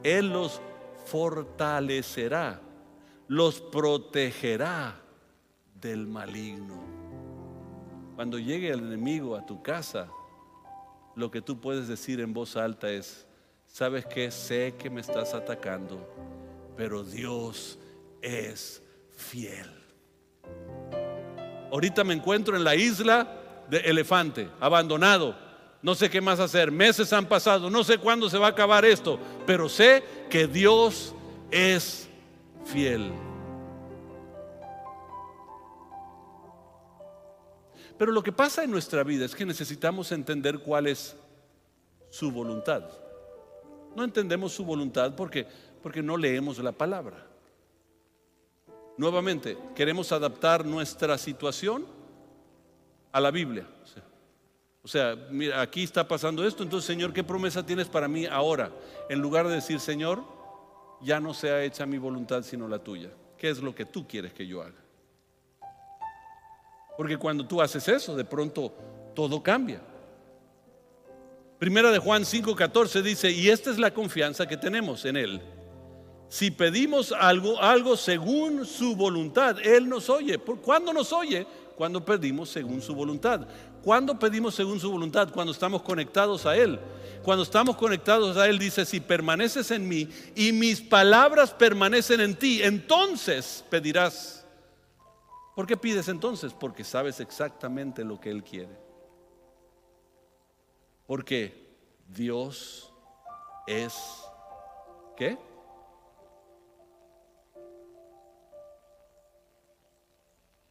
[0.03, 0.61] Él los
[1.07, 2.61] fortalecerá,
[3.29, 5.01] los protegerá
[5.81, 6.85] del maligno.
[8.15, 10.09] Cuando llegue el enemigo a tu casa,
[11.15, 13.26] lo que tú puedes decir en voz alta es,
[13.77, 14.31] ¿sabes qué?
[14.31, 15.99] Sé que me estás atacando,
[16.79, 17.79] pero Dios
[18.23, 18.83] es
[19.15, 19.71] fiel.
[21.71, 23.29] Ahorita me encuentro en la isla
[23.69, 25.37] de Elefante, abandonado.
[25.83, 26.73] No sé qué más hacer.
[26.73, 27.69] Meses han pasado.
[27.69, 29.19] No sé cuándo se va a acabar esto.
[29.45, 31.15] Pero sé que Dios
[31.51, 32.09] es
[32.65, 33.13] fiel.
[37.99, 41.15] Pero lo que pasa en nuestra vida es que necesitamos entender cuál es
[42.09, 43.06] su voluntad.
[43.97, 45.47] No entendemos su voluntad porque,
[45.83, 47.27] porque no leemos la palabra.
[48.99, 51.87] Nuevamente, queremos adaptar nuestra situación
[53.11, 53.67] a la Biblia.
[54.83, 58.71] O sea, mira, aquí está pasando esto, entonces Señor, ¿qué promesa tienes para mí ahora?
[59.09, 60.23] En lugar de decir, Señor,
[61.01, 63.11] ya no sea hecha mi voluntad sino la tuya.
[63.39, 64.77] ¿Qué es lo que tú quieres que yo haga?
[66.99, 68.73] Porque cuando tú haces eso, de pronto
[69.15, 69.81] todo cambia.
[71.59, 75.41] Primera de Juan 5:14 dice, y esta es la confianza que tenemos en Él.
[76.29, 80.39] Si pedimos algo, algo según su voluntad, Él nos oye.
[80.39, 81.47] ¿Cuándo nos oye?
[81.77, 83.47] Cuando pedimos según su voluntad.
[83.83, 85.31] ¿Cuándo pedimos según su voluntad?
[85.33, 86.81] Cuando estamos conectados a Él.
[87.23, 92.35] Cuando estamos conectados a Él, dice, si permaneces en mí y mis palabras permanecen en
[92.35, 94.37] ti, entonces pedirás
[95.57, 96.53] ¿Por qué pides entonces?
[96.53, 98.86] Porque sabes exactamente lo que Él quiere.
[101.07, 101.77] Porque
[102.09, 102.93] Dios
[103.67, 103.95] es,
[105.17, 105.39] ¿qué?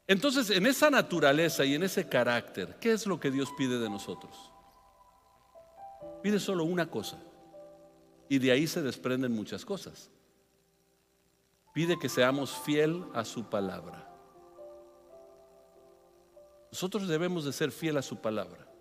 [0.08, 3.89] Entonces, en esa naturaleza y en ese carácter, ¿qué es lo que Dios pide de
[3.89, 4.52] nosotros?
[6.21, 7.17] Pide solo una cosa.
[8.30, 10.12] Y de ahí se desprenden muchas cosas.
[11.74, 14.12] Pide que seamos fiel a su palabra.
[16.71, 18.74] Nosotros debemos de ser fiel a su palabra.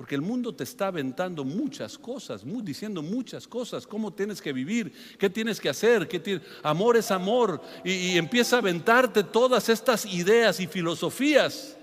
[0.00, 4.90] Porque el mundo te está aventando muchas cosas, diciendo muchas cosas, cómo tienes que vivir,
[5.18, 10.06] qué tienes que hacer, qué amor es amor, y, y empieza a aventarte todas estas
[10.06, 11.76] ideas y filosofías.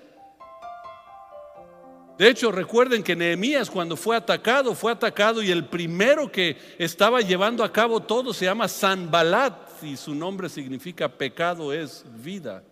[2.18, 7.22] De hecho, recuerden que Nehemías cuando fue atacado, fue atacado y el primero que estaba
[7.22, 12.64] llevando a cabo todo se llama Sanbalat y su nombre significa pecado es vida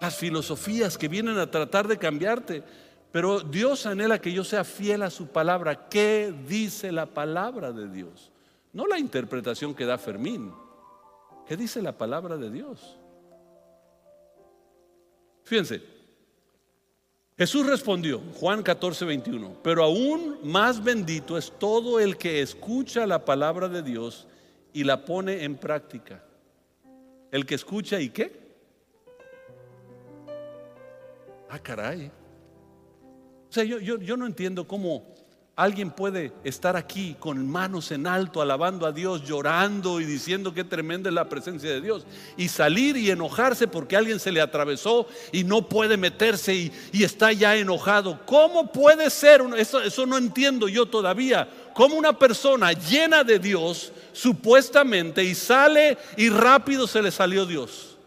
[0.00, 2.64] las filosofías que vienen a tratar de cambiarte.
[3.12, 5.88] Pero Dios anhela que yo sea fiel a su palabra.
[5.88, 8.30] ¿Qué dice la palabra de Dios?
[8.72, 10.52] No la interpretación que da Fermín.
[11.46, 12.96] ¿Qué dice la palabra de Dios?
[15.42, 15.82] Fíjense,
[17.36, 23.24] Jesús respondió, Juan 14, 21, pero aún más bendito es todo el que escucha la
[23.24, 24.28] palabra de Dios
[24.72, 26.22] y la pone en práctica.
[27.32, 28.38] El que escucha y qué?
[31.48, 32.12] Ah, caray.
[33.50, 35.04] O sea, yo, yo, yo no entiendo cómo
[35.60, 40.64] Alguien puede estar aquí con manos en alto, alabando a Dios, llorando y diciendo que
[40.64, 42.06] tremenda es la presencia de Dios.
[42.38, 47.30] Y salir y enojarse porque alguien se le atravesó y no puede meterse y, está
[47.32, 48.20] ya enojado.
[48.24, 49.42] ¿Cómo puede ser?
[49.58, 51.46] Eso, eso no entiendo yo todavía.
[51.74, 57.98] ¿Cómo una persona llena de Dios, supuestamente, y sale y rápido se le salió Dios?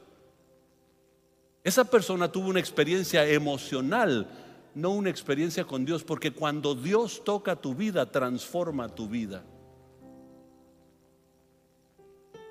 [1.63, 4.27] Esa persona tuvo una experiencia emocional
[4.75, 9.43] no una experiencia con Dios, porque cuando Dios toca tu vida, transforma tu vida.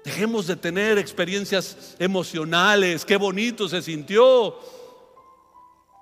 [0.04, 4.58] Dejemos de tener experiencias emocionales, qué bonito se sintió.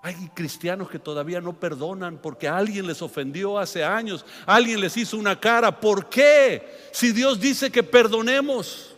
[0.03, 5.19] Hay cristianos que todavía no perdonan porque alguien les ofendió hace años, alguien les hizo
[5.19, 5.79] una cara.
[5.79, 6.89] ¿Por qué?
[6.93, 8.97] Si Dios dice que perdonemos.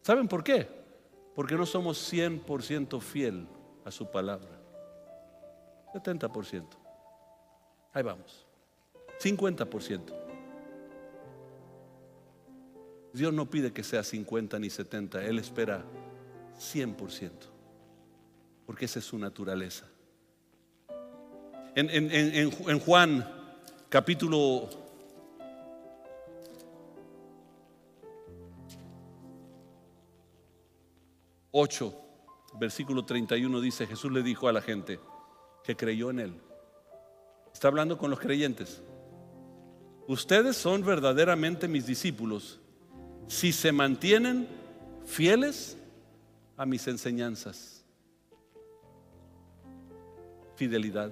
[0.00, 0.66] ¿Saben por qué?
[1.34, 3.46] Porque no somos 100% fiel
[3.84, 4.63] a su palabra.
[5.94, 6.64] 70%.
[7.92, 8.46] Ahí vamos.
[9.20, 10.24] 50%.
[13.12, 15.84] Dios no pide que sea 50 ni 70, Él espera
[16.58, 17.30] 100%,
[18.66, 19.86] porque esa es su naturaleza.
[21.76, 23.24] En, en Juan
[23.88, 24.68] capítulo
[31.52, 31.94] 8,
[32.58, 34.98] versículo 31 dice, Jesús le dijo a la gente,
[35.64, 36.34] que creyó en Él.
[37.52, 38.82] Está hablando con los creyentes.
[40.06, 42.60] Ustedes son verdaderamente mis discípulos
[43.26, 44.46] si se mantienen
[45.06, 45.78] fieles
[46.56, 47.84] a mis enseñanzas.
[50.56, 51.10] Fidelidad.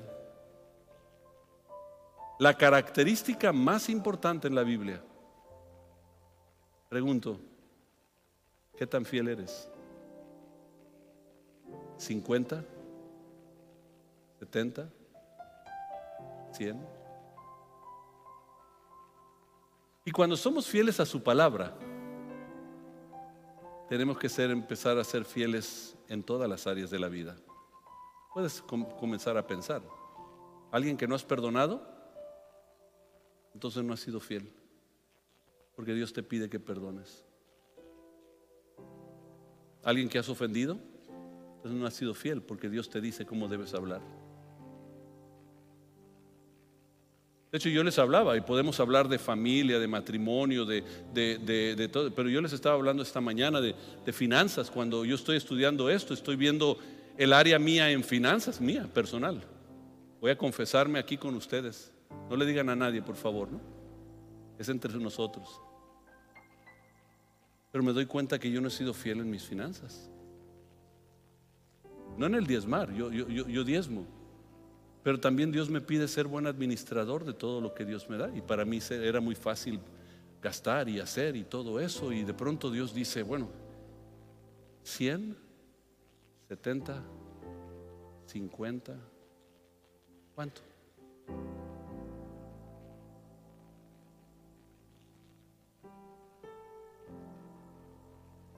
[2.39, 5.03] La característica más importante en la Biblia.
[6.91, 7.41] Pregunto,
[8.77, 9.69] ¿qué tan fiel eres?
[11.99, 12.65] ¿50?
[14.43, 14.91] 70,
[16.53, 16.85] 100.
[20.05, 21.79] Y cuando somos fieles a su palabra,
[23.89, 27.37] tenemos que ser, empezar a ser fieles en todas las áreas de la vida.
[28.35, 29.81] Puedes comenzar a pensar.
[30.73, 31.87] ¿Alguien que no has perdonado?
[33.55, 34.53] Entonces no has sido fiel.
[35.77, 37.25] Porque Dios te pide que perdones.
[39.85, 40.81] ¿Alguien que has ofendido?
[41.57, 44.03] Entonces no has sido fiel porque Dios te dice cómo debes hablar.
[47.53, 52.31] De hecho, yo les hablaba, y podemos hablar de familia, de matrimonio, de, todo, pero
[52.31, 53.75] yo les estaba hablando esta mañana de,
[54.11, 54.71] finanzas.
[54.71, 56.79] Cuando yo estoy estudiando esto, estoy viendo
[57.19, 59.45] el área mía en finanzas, mía, personal.
[60.23, 61.93] Voy a confesarme aquí con ustedes.
[62.31, 63.61] No le digan a nadie, por favor, ¿no?
[64.59, 65.61] Es entre nosotros.
[67.71, 70.11] Pero me doy cuenta que yo no he sido fiel en mis finanzas.
[72.17, 74.22] No en el diezmar, yo, yo, yo diezmo.
[75.03, 78.31] Pero también Dios me pide ser buen administrador de todo lo que Dios me da.
[78.35, 79.81] Y para mí era muy fácil
[80.41, 82.13] gastar y hacer y todo eso.
[82.13, 83.49] Y de pronto Dios dice, bueno,
[84.85, 85.37] 100,
[86.49, 87.03] 70,
[88.27, 88.97] 50,
[90.35, 90.61] ¿cuánto?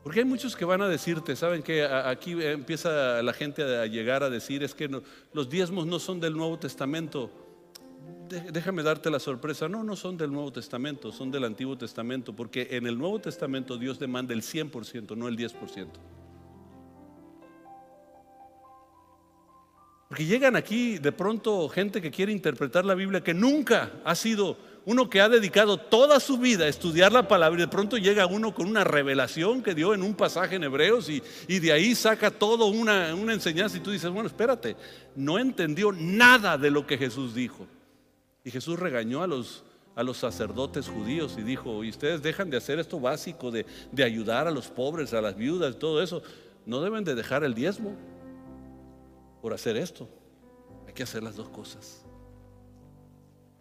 [0.05, 4.23] Porque hay muchos que van a decirte, ¿saben que Aquí empieza la gente a llegar
[4.23, 4.87] a decir, es que
[5.33, 7.31] los diezmos no son del Nuevo Testamento.
[8.53, 12.69] Déjame darte la sorpresa, no, no son del Nuevo Testamento, son del Antiguo Testamento, porque
[12.73, 15.88] en el Nuevo Testamento Dios demanda el 100%, no el 10%.
[20.09, 24.59] Porque llegan aquí de pronto gente que quiere interpretar la Biblia que nunca ha sido
[24.87, 28.27] uno que ha dedicado toda su vida a estudiar la palabra y de pronto llega
[28.27, 31.23] uno con una revelación que dio en un pasaje en Hebreos y,
[31.59, 34.77] de ahí saca todo una, enseñanza y tú dices, bueno, espérate,
[35.16, 37.66] no entendió nada de lo que Jesús dijo.
[38.45, 39.64] Y Jesús regañó a los,
[39.97, 44.05] a los sacerdotes judíos y dijo, y ustedes dejan de hacer esto básico de, de
[44.05, 46.22] ayudar a los pobres, a las viudas, todo eso,
[46.66, 47.97] no deben de dejar el diezmo
[49.41, 50.09] por hacer esto.
[50.87, 52.03] Hay que hacer las dos cosas.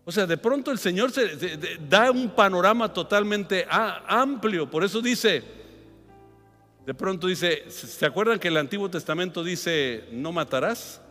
[0.05, 4.69] O sea, de pronto el Señor se, da un panorama totalmente amplio.
[4.69, 5.43] Por eso dice,
[6.85, 11.01] de pronto dice, ¿se acuerdan que el Antiguo Testamento dice, no matarás?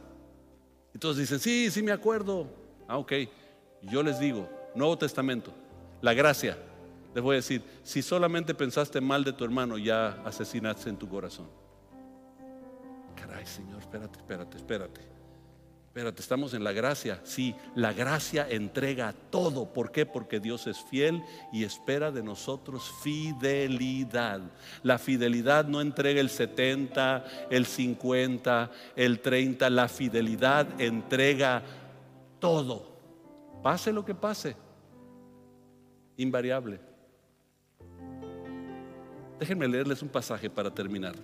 [0.99, 2.47] Todos dicen, sí, sí me acuerdo.
[2.86, 3.12] Ah, ok.
[3.82, 5.53] Yo les digo, Nuevo Testamento,
[6.01, 6.59] la gracia,
[7.14, 11.09] Les voy a decir, si solamente pensaste mal de tu hermano, ya asesinaste en tu
[11.09, 11.47] corazón.
[13.16, 15.11] Caray, Señor, espérate, espérate, espérate.
[15.93, 17.20] Espérate, estamos en la gracia.
[17.22, 19.74] Sí, la gracia entrega todo.
[19.74, 20.07] ¿Por qué?
[20.07, 21.22] Porque Dios es fiel
[21.53, 24.40] y espera de nosotros fidelidad.
[24.82, 29.68] La fidelidad no entrega el 70, el 50, el 30.
[29.68, 31.62] La fidelidad entrega
[32.38, 32.97] todo.
[33.62, 34.57] Pase lo que pase.
[36.16, 36.80] Invariable.
[39.38, 41.16] Déjenme leerles un pasaje para terminar.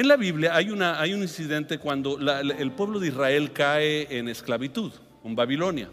[0.00, 4.30] En la Biblia hay, una, hay un incidente cuando el pueblo de Israel cae en
[4.30, 4.90] esclavitud,
[5.22, 5.90] en Babilonia.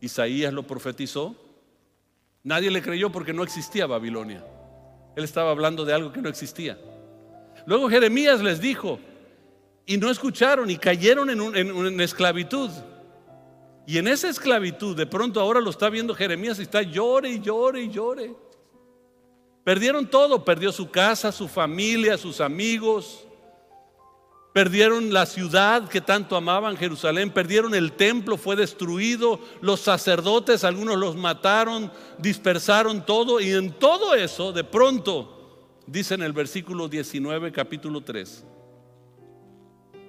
[0.00, 1.34] Isaías lo profetizó.
[2.44, 4.44] Nadie le creyó porque no existía Babilonia.
[5.16, 6.78] Él estaba hablando de algo que no existía.
[7.66, 9.00] Luego Jeremías les dijo,
[9.84, 12.70] y no escucharon y cayeron en, en esclavitud.
[13.84, 17.40] Y en esa esclavitud, de pronto ahora lo está viendo Jeremías y está llore y
[17.40, 18.32] llore y llore.
[19.64, 23.26] Perdieron todo, perdió su casa, su familia, sus amigos.
[24.52, 27.30] Perdieron la ciudad que tanto amaban, Jerusalén.
[27.30, 29.40] Perdieron el templo, fue destruido.
[29.60, 33.40] Los sacerdotes, algunos los mataron, dispersaron todo.
[33.40, 38.44] Y en todo eso, de pronto, dice en el versículo 19, capítulo 3,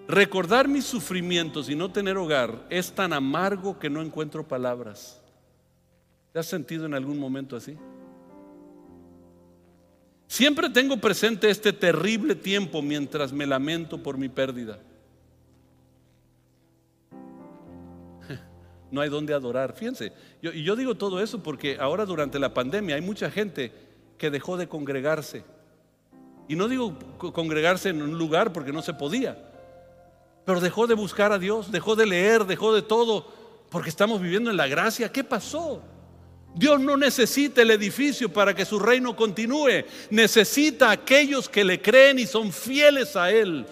[0.08, 5.22] recordar mis sufrimientos y no tener hogar es tan amargo que no encuentro palabras.
[6.34, 7.78] ¿Te has sentido en algún momento así?
[10.34, 14.80] Siempre tengo presente este terrible tiempo mientras me lamento por mi pérdida.
[18.90, 19.76] No hay donde adorar.
[19.76, 20.12] Fíjense,
[20.42, 23.72] y yo digo todo eso porque ahora durante la pandemia hay mucha gente
[24.18, 25.44] que dejó de congregarse.
[26.48, 29.38] Y no digo congregarse en un lugar porque no se podía,
[30.46, 33.28] pero dejó de buscar a Dios, dejó de leer, dejó de todo,
[33.70, 35.12] porque estamos viviendo en la gracia.
[35.12, 35.84] ¿Qué pasó?
[36.56, 39.86] Dios no necesita el edificio para que su reino continúe.
[40.12, 43.66] Necesita a aquellos que le creen y son fieles a Él.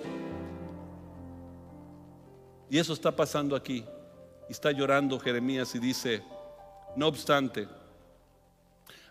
[2.70, 3.84] Y eso está pasando aquí.
[4.50, 6.24] Y está llorando Jeremías y dice,
[6.96, 7.68] no obstante,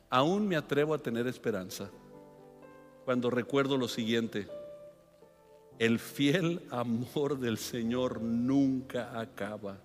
[0.08, 1.90] aún me atrevo a tener esperanza
[3.04, 4.48] cuando recuerdo lo siguiente.
[5.78, 9.78] El fiel amor del Señor nunca acaba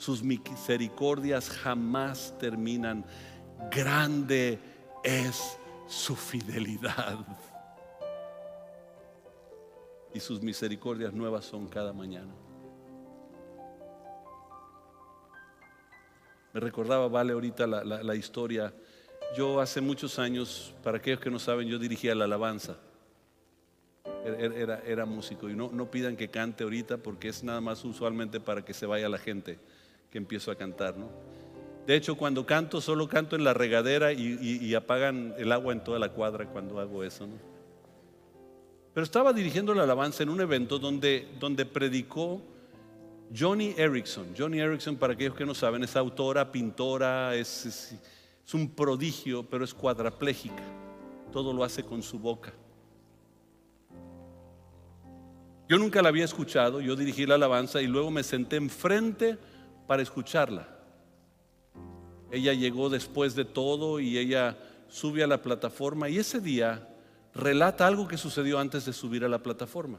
[0.00, 3.04] sus misericordias jamás terminan.
[3.70, 4.58] Grande
[5.04, 7.18] es su fidelidad.
[10.14, 12.32] Y sus misericordias nuevas son cada mañana.
[16.54, 18.72] Me recordaba, vale, ahorita la, historia.
[19.36, 22.78] Yo hace muchos años, para aquellos que no saben, yo dirigía la alabanza.
[24.24, 28.40] Era, era, músico y no, no pidan que cante ahorita porque es nada más usualmente
[28.40, 29.58] para que se vaya la gente
[30.10, 31.08] que empiezo a cantar, ¿no?
[31.86, 35.98] De hecho, cuando canto, solo canto en la regadera y, apagan el agua en toda
[35.98, 37.34] la cuadra cuando hago eso, ¿no?
[38.92, 42.42] Pero estaba dirigiendo la alabanza en un evento donde, donde predicó
[43.36, 44.26] Johnny Erickson.
[44.36, 49.64] Johnny Erickson, para aquellos que no saben, es autora, pintora, es, es un prodigio, pero
[49.64, 50.62] es cuadraplégica.
[51.32, 52.52] Todo lo hace con su boca.
[55.68, 59.38] Yo nunca la había escuchado, yo dirigí la alabanza y luego me senté enfrente
[59.90, 60.68] para escucharla.
[62.30, 66.88] Ella llegó después de todo y ella sube a la plataforma y ese día
[67.34, 69.98] relata algo que sucedió antes de subir a la plataforma.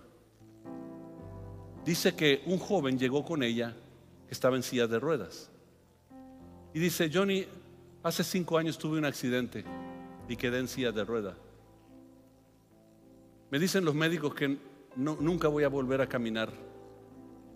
[1.84, 3.76] Dice que un joven llegó con ella
[4.28, 5.50] que estaba en silla de ruedas.
[6.74, 7.46] Y dice, Johnny,
[8.02, 9.66] hace cinco años tuve un accidente
[10.30, 11.36] y quedé en silla de ruedas.
[13.50, 14.58] Me dicen los médicos que
[14.96, 16.50] nunca voy a volver a caminar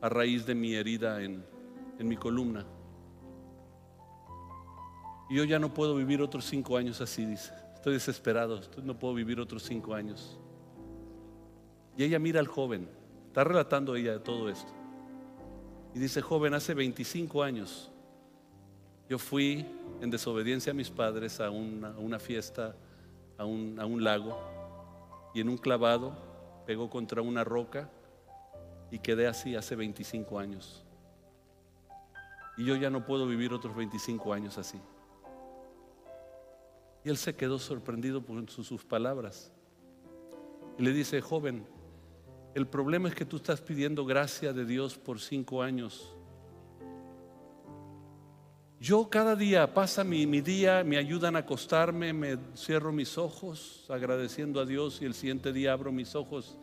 [0.01, 1.54] a raíz de mi herida en,
[1.99, 2.65] en mi columna.
[5.29, 7.51] Y yo ya no puedo vivir otros cinco años así, dice.
[7.75, 10.39] Estoy desesperado, no puedo vivir otros cinco años.
[11.97, 12.89] Y ella mira al joven,
[13.27, 14.73] está relatando ella todo esto.
[15.93, 17.91] Y dice, joven, hace 25 años
[19.07, 19.65] yo fui
[20.01, 22.75] en desobediencia a mis padres a una, fiesta,
[23.37, 24.37] a un, a un lago,
[25.33, 26.15] y en un clavado
[26.65, 27.89] pegó contra una roca
[28.89, 30.84] y quedé así hace 25 años.
[32.57, 34.79] Y yo ya no puedo vivir otros 25 años así.
[37.03, 39.51] Y él se quedó sorprendido por sus, palabras.
[40.79, 41.65] Y le dice, joven,
[42.55, 46.15] el problema es que tú estás pidiendo gracia de Dios por cinco años.
[48.79, 53.85] Yo cada día pasa mi, mi, día, me ayudan a acostarme, me cierro mis ojos
[53.89, 56.57] agradeciendo a Dios y el siguiente día abro mis ojos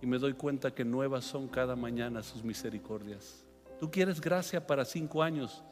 [0.00, 3.44] y me doy cuenta que nuevas son cada mañana sus misericordias.
[3.80, 5.64] Tú quieres gracia para cinco años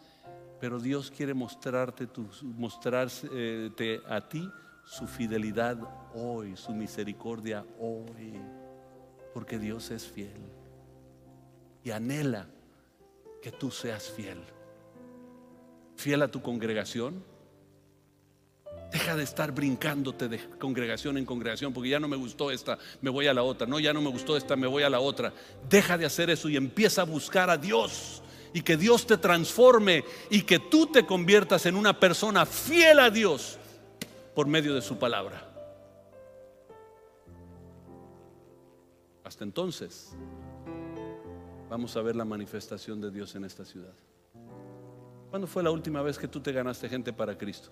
[0.61, 2.09] Pero Dios quiere mostrarte,
[2.43, 4.51] mostrarte a ti
[4.85, 5.79] su fidelidad
[6.15, 8.41] hoy, su misericordia hoy,
[9.33, 10.59] porque Dios es fiel
[11.85, 12.47] y anhela
[13.41, 14.43] que tú seas fiel.
[15.97, 17.25] Fiel a tu congregación.
[18.91, 23.11] Deja de estar brincándote de congregación en congregación, porque ya no me gustó esta, me
[23.11, 23.66] voy a la otra.
[23.66, 25.32] No, ya no me gustó esta, me voy a la otra.
[25.68, 28.22] Deja de hacer eso y empieza a buscar a Dios
[28.55, 33.11] y que Dios te transforme y que tú te conviertas en una persona fiel a
[33.11, 33.59] Dios
[34.34, 35.45] por medio de su palabra.
[39.22, 40.16] Hasta entonces,
[41.68, 43.93] vamos a ver la manifestación de Dios en esta ciudad.
[45.28, 47.68] ¿Cuándo fue la última vez que tú te ganaste gente para Cristo?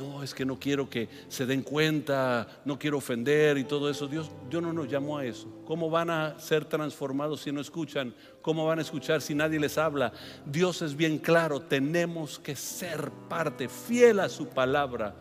[0.00, 4.08] No, es que no quiero que se den cuenta, no quiero ofender y todo eso.
[4.08, 5.46] Dios, Dios no nos llamó a eso.
[5.66, 8.14] ¿Cómo van a ser transformados si no escuchan?
[8.40, 10.10] ¿Cómo van a escuchar si nadie les habla?
[10.46, 15.16] Dios es bien claro, tenemos que ser parte fiel a su palabra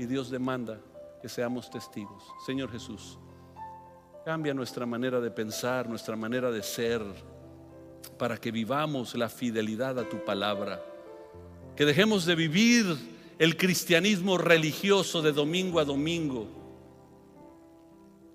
[0.00, 0.80] y Dios demanda
[1.22, 2.24] que seamos testigos.
[2.44, 3.20] Señor Jesús,
[4.24, 7.02] cambia nuestra manera de pensar, nuestra manera de ser,
[8.18, 10.82] para que vivamos la fidelidad a tu palabra.
[11.76, 16.46] Que dejemos de vivir el cristianismo religioso de domingo a domingo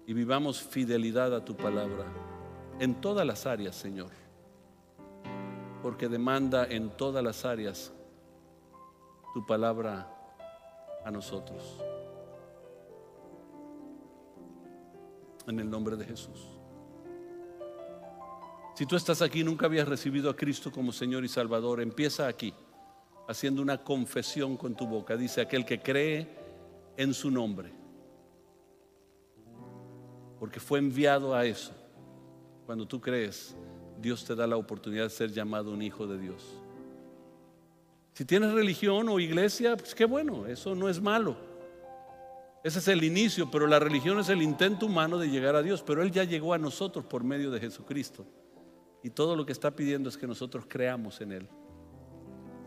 [0.06, 2.06] y vivamos fidelidad a tu palabra
[2.80, 4.12] en todas las áreas, Señor,
[5.82, 7.94] porque demanda en todas las áreas
[9.34, 10.12] tu palabra
[11.06, 11.78] a nosotros.
[15.48, 16.48] En el nombre de Jesús.
[18.76, 22.28] Si tú estás aquí y nunca habías recibido a Cristo como Señor y Salvador, empieza
[22.28, 22.54] aquí
[23.30, 25.16] haciendo una confesión con tu boca.
[25.16, 26.28] Dice aquel que cree
[26.98, 27.72] en su nombre.
[30.40, 31.72] Porque fue enviado a eso.
[32.66, 33.56] Cuando tú crees,
[34.02, 36.44] Dios te da la oportunidad de ser llamado un hijo de Dios.
[38.14, 41.38] Si tienes religión o iglesia, pues qué bueno, eso no es malo.
[42.64, 45.84] Ese es el inicio, pero la religión es el intento humano de llegar a Dios,
[45.84, 48.26] pero Él ya llegó a nosotros por medio de Jesucristo.
[49.04, 51.50] Y todo lo que está pidiendo es que nosotros creamos en Él.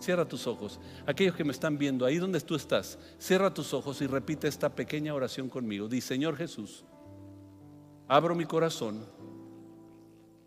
[0.03, 0.81] Cierra tus ojos.
[1.07, 4.69] Aquellos que me están viendo, ahí donde tú estás, cierra tus ojos y repite esta
[4.69, 5.87] pequeña oración conmigo.
[5.87, 6.85] Di, Señor Jesús,
[8.09, 9.07] abro mi corazón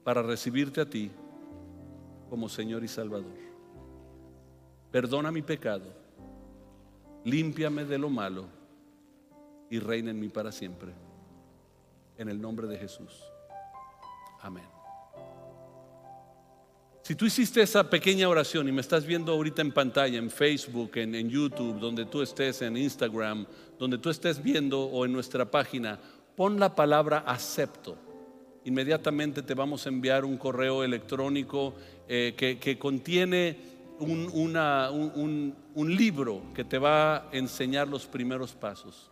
[0.03, 1.09] para recibirte a ti
[2.29, 3.31] como Señor y Salvador.
[4.91, 5.85] Perdona mi pecado,
[7.23, 8.47] límpiame de lo malo
[9.69, 10.91] y reina en mí para siempre.
[12.17, 13.23] En el nombre de Jesús.
[14.41, 14.74] Amén.
[17.05, 20.89] Si tú hiciste esa pequeña oración y me estás viendo ahorita en pantalla, en Facebook,
[20.95, 23.45] en, YouTube, donde tú estés, en Instagram,
[23.77, 25.99] donde tú estés viendo o en nuestra página,
[26.35, 27.95] pon la palabra acepto.
[28.63, 31.75] Inmediatamente te vamos a enviar un correo electrónico
[32.07, 33.55] eh, que, contiene
[33.99, 39.11] un, un libro que te va a enseñar los primeros pasos.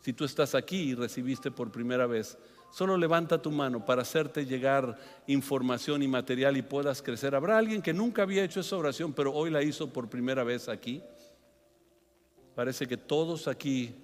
[0.00, 2.36] Si tú estás aquí y recibiste por primera vez,
[2.70, 7.34] Solo levanta tu mano para hacerte llegar información y material y puedas crecer.
[7.34, 10.68] Habrá alguien que nunca había hecho esa oración, pero hoy la hizo por primera vez
[10.68, 11.02] aquí.
[12.54, 13.94] Parece que todos aquí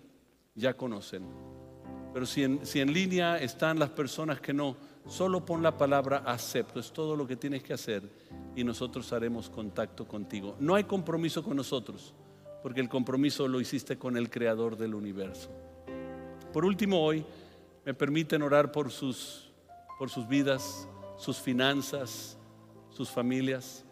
[0.55, 1.25] ya conocen.
[2.13, 6.19] Pero si en, si en línea están las personas que no, solo pon la palabra
[6.19, 6.81] acepto.
[6.81, 8.03] Es todo lo que tienes que hacer
[8.57, 10.57] y nosotros haremos contacto contigo.
[10.61, 12.15] No hay compromiso con nosotros,
[12.63, 15.51] porque el compromiso lo hiciste con el creador del universo.
[16.53, 17.27] Por último, hoy
[17.85, 19.51] me permiten orar por sus,
[19.99, 22.39] por sus vidas, sus finanzas,
[22.91, 23.85] sus familias.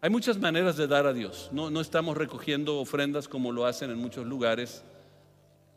[0.00, 1.50] Hay muchas maneras de dar a Dios.
[1.52, 4.82] No, no estamos recogiendo ofrendas como lo hacen en muchos lugares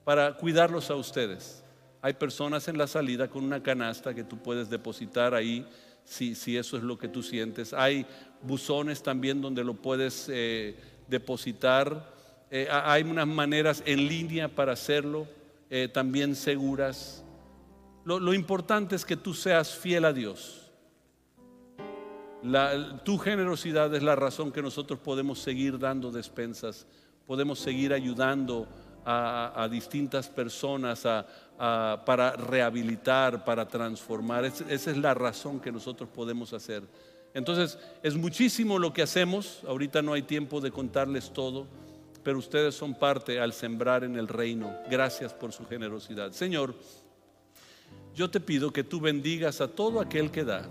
[0.03, 1.63] para cuidarlos a ustedes.
[2.01, 5.65] Hay personas en la salida con una canasta que tú puedes depositar ahí
[6.03, 7.73] si, si eso es lo que tú sientes.
[7.73, 8.05] Hay
[8.41, 10.75] buzones también donde lo puedes eh,
[11.07, 12.13] depositar.
[12.51, 15.27] Eh, hay unas maneras en línea para hacerlo.
[15.75, 17.23] Eh, también seguras.
[18.05, 20.71] Lo, importante es que tú seas fiel a Dios.
[23.03, 26.85] tu generosidad es la razón que nosotros podemos seguir dando despensas,
[27.25, 28.67] podemos seguir ayudando
[29.03, 31.07] a, distintas personas
[31.57, 34.45] para rehabilitar, para transformar.
[34.45, 36.83] esa es la razón que nosotros podemos hacer.
[37.33, 39.63] Entonces, es muchísimo lo que hacemos.
[39.67, 41.65] Ahorita no hay tiempo de contarles todo
[42.23, 44.73] pero ustedes son parte al sembrar en el reino.
[44.89, 46.31] Gracias por su generosidad.
[46.31, 46.73] Señor,
[48.15, 50.69] yo te pido que tú bendigas a todo aquel que da.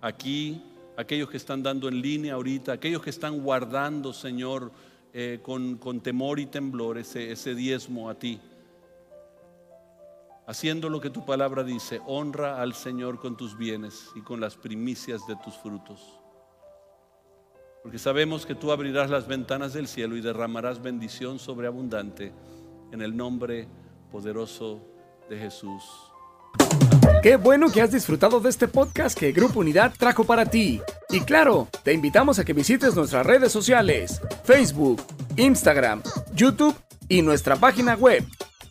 [0.00, 0.62] Aquí,
[0.96, 4.70] aquellos que están dando en línea ahorita, aquellos que están guardando, Señor,
[5.12, 8.40] eh, con, temor y temblor ese, ese diezmo a ti.
[10.46, 14.56] Haciendo lo que tu palabra dice, honra al Señor con tus bienes y con las
[14.56, 16.00] primicias de tus frutos.
[17.86, 22.32] Porque sabemos que tú abrirás las ventanas del cielo y derramarás bendición sobreabundante
[22.90, 23.68] en el nombre
[24.10, 24.80] poderoso
[25.30, 25.84] de Jesús.
[27.22, 30.80] Qué bueno que has disfrutado de este podcast que Grupo Unidad trajo para ti.
[31.10, 35.00] Y claro, te invitamos a que visites nuestras redes sociales, Facebook,
[35.36, 36.02] Instagram,
[36.34, 36.74] YouTube
[37.08, 38.24] y nuestra página web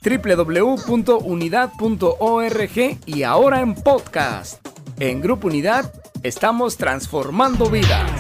[0.04, 4.68] www.unidad.org y ahora en podcast.
[5.00, 8.15] En Grupo Unidad estamos transformando vidas.